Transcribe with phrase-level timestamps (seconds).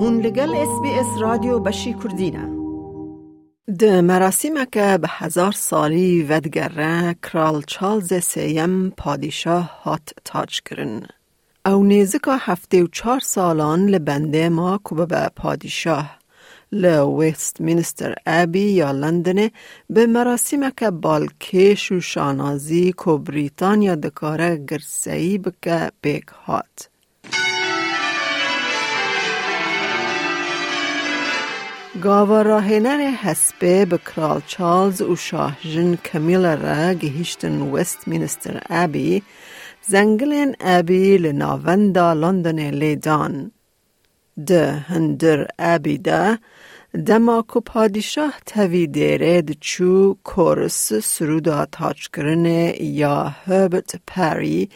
[0.00, 2.48] هون لگل اس بی اس رادیو بشی کردینه
[3.78, 11.06] ده مراسم که به هزار سالی ودگره کرال چالز سیم پادشاه هات تاج کرن.
[11.66, 16.18] او نیزکا هفته و چار سالان لبنده ما که به پادشاه
[16.72, 19.48] ویست مینستر ابی یا لندن
[19.90, 26.88] به مراسم که بالکش و شانازی که بریتانیا دکاره گرسهی بکه بیک هات.
[32.02, 39.22] گاوا راهنر حسبه به کرال چارلز و شاه جن کمیل را گهیشتن وست مینستر ابی
[39.82, 43.50] زنگلین ابی لناوندا لندن لیدان.
[44.46, 46.38] ده هندر ابی ده
[47.06, 54.68] دما کو پادشاه توی دیره چو کورس سرودا تاچ کرنه یا هربت پری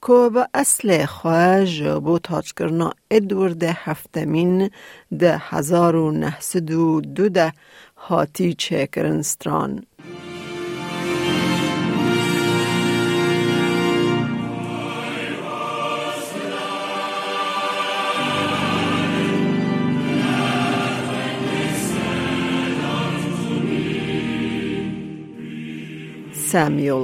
[0.00, 4.70] کو با اصل خواه جبو تاچ کرنا ادورد هفتمین
[5.18, 7.52] ده هزار و نهسد و دو ده
[7.96, 9.82] هاتی چکرن ستران.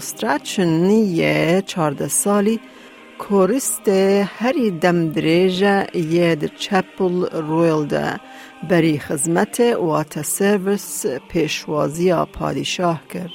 [0.00, 2.60] ستراتشن یه چارده سالی
[3.18, 8.20] کورست هری دم دریجه یه در چپل رویل ده
[8.70, 13.30] بری خدمت وات سرویس پیشوازی پادشاه کرد.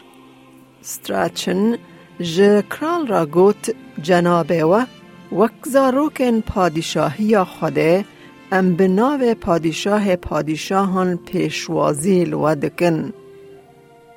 [0.81, 1.77] ستراتشن
[2.21, 4.85] ج کرال را گوت جنابه و
[5.31, 8.05] وکزاروکن پادشاهی خوده
[8.51, 13.13] ام بناو پادشاه پادشاهان پیشوازی لودکن.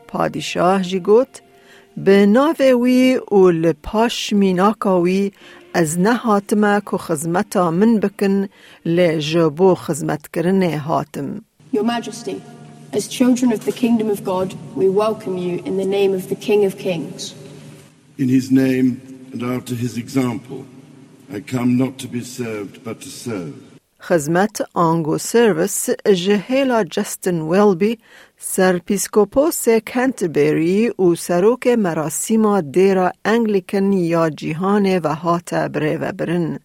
[0.08, 1.42] پادشاه جی گوت
[1.96, 5.32] به ناو وی و لپاش میناکاوی
[5.74, 8.48] از نه هاتمه که خزمتا من بکن
[8.86, 11.44] لجبو خزمت کرنه هاتم.
[11.72, 12.42] Your Majesty,
[12.92, 16.34] as children of the kingdom of God, we welcome you in the name of the
[16.34, 17.34] King of Kings.
[18.18, 18.88] In his name
[19.32, 20.64] and after his example,
[21.32, 23.75] I come not to be served but to serve.
[24.08, 25.90] خدمت آنگو سرویس
[26.24, 27.98] جهیلا جستن ویلبی
[28.38, 36.58] سرپیسکوپوس کنتبری و سروک مراسم دیرا انگلیکن یا جیهان و هات بره و برن.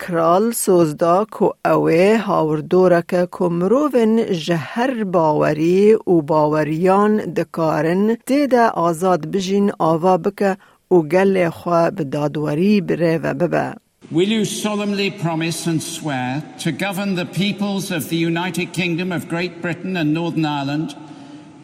[0.00, 9.72] کرال سوزدا کو اوه هاوردورک که مروون جهر باوری و باوریان دکارن دیده آزاد بجین
[9.78, 10.56] آوا بکه
[10.90, 13.83] و گل خواه بدادوری بره و ببه.
[14.10, 19.28] Will you solemnly promise and swear to govern the peoples of the United Kingdom of
[19.28, 20.94] Great Britain and Northern Ireland,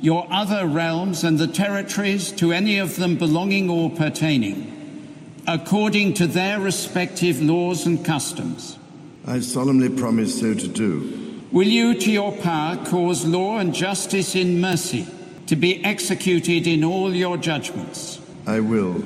[0.01, 6.27] your other realms and the territories to any of them belonging or pertaining, according to
[6.27, 8.79] their respective laws and customs?
[9.27, 11.43] I solemnly promise so to do.
[11.53, 15.07] Will you, to your power, cause law and justice in mercy
[15.47, 18.19] to be executed in all your judgments?
[18.47, 19.05] I will.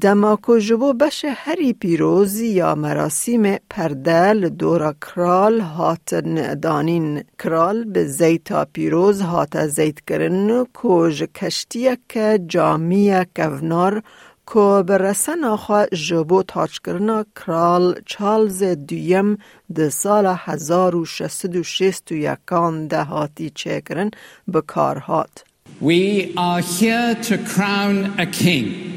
[0.00, 6.14] دماکو جبو بش هری پیروز یا مراسم پردل دورا کرال هات
[6.62, 14.02] دانین کرال به زیتا پیروز هات زیت کرن کوج کشتیه که جامیه کونار
[14.46, 19.38] کو برسن آخوا جبو تاچ کرنا کرال چالز دویم
[19.74, 24.10] ده سال هزار و شست و شست و یکان ده هاتی چه کرن
[24.52, 25.44] بکار هات
[25.80, 28.87] We are here to crown a king.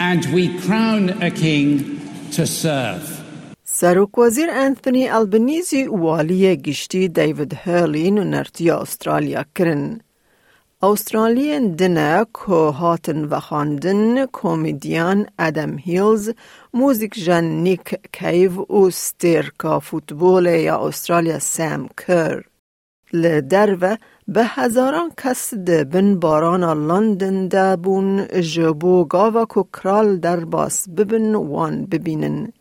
[0.00, 2.00] And we crown a king
[2.32, 3.18] to serve.
[3.64, 10.00] سروک وزیر انتونی البنیزی والی گشتی دیوید هرلین و نرتی استرالیا کرن.
[10.82, 16.30] استرالیان دنه که هاتن و خاندن کومیدیان ادم هیلز
[16.74, 22.42] موزیک جن نیک کیو و ستیرکا فوتبول یا استرالیا سام کر.
[23.12, 23.96] لدرو
[24.28, 30.88] به هزاران کس ده بن باران لندن ده بون جبو گاوا کو کرال در باس
[30.88, 32.52] ببن وان ببینن.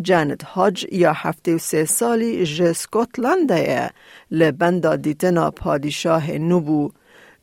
[0.00, 3.90] جانت هاج یا هفته و سه سالی ج سکوتلنده
[4.30, 6.30] لبندا دیتنا پادشاه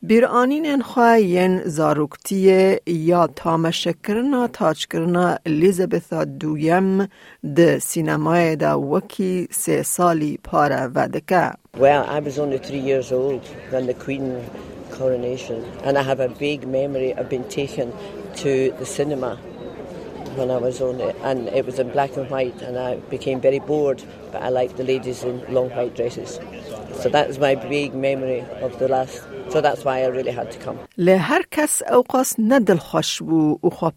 [0.02, 7.08] نبو بیرانین انخواه ین زاروکتی یا تامشکرنا تاچکرنا الیزابث دویم
[7.56, 11.52] ده سینمای دا وکی سه سالی پاره ودکه.
[11.76, 14.42] Well, I was only three years old when the Queen
[14.90, 17.92] coronation, and I have a big memory of being taken
[18.42, 19.36] to the cinema
[20.36, 23.38] when I was on it, and it was in black and white, and I became
[23.40, 26.40] very bored, but I liked the ladies in long white dresses.
[27.00, 30.48] So that is my big memory of the last So that's why I really had
[30.52, 30.78] to come.
[30.98, 33.92] لهر کس اوقاس ندل خوش بو او خواه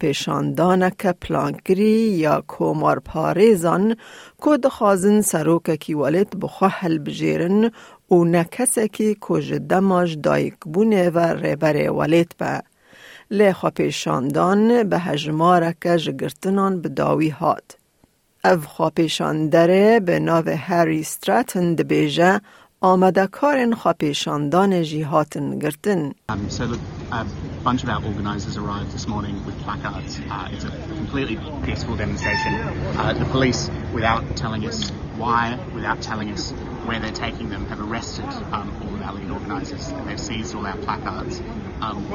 [0.98, 3.96] که پلانکری یا کومار پاریزان
[4.44, 7.70] که دخوازن سروک کی والد بخواه حل بجیرن
[8.10, 12.60] و نکسه کی کج دماج دایک بونه و ریبر والد با.
[13.30, 13.72] لی خواه
[14.84, 17.84] به هجمارک جگرتنان به داوی هاد.
[18.44, 18.92] او خواه
[19.48, 22.40] دره به ناو هری ستراتن دبیجه
[22.83, 26.11] آمده کارن خاپیشاندان جیهاتن گرتن.
[26.29, 26.79] Um, so look,
[27.11, 27.25] a
[27.63, 30.19] bunch of our organisers arrived this morning with placards.
[30.19, 32.53] Uh, it's a completely peaceful demonstration.
[32.55, 36.51] Uh, the police, without telling us why, without telling us
[36.85, 40.55] where they're taking them, have arrested um, all of our lead organisers and they've seized
[40.55, 41.41] all our placards.
[41.81, 42.05] Um,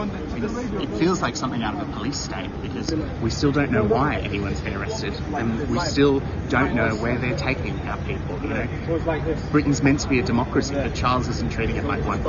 [0.81, 4.17] it feels like something out of a police state because we still don't know why
[4.17, 8.39] anyone's been arrested and we still don't know where they're taking our people.
[8.43, 9.37] You know?
[9.51, 12.23] Britain's meant to be a democracy, but Charles isn't treating it like one.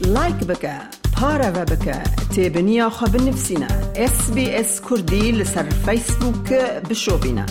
[0.00, 0.72] لايك بك
[1.20, 2.02] بارا بك
[2.36, 6.52] تابنيا خب نفسنا اس بي اس كردي لسر فيسبوك
[6.88, 7.46] بشوفينا